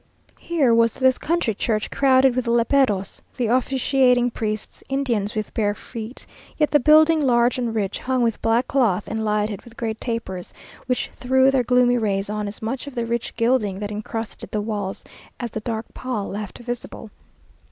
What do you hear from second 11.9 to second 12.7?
rays on as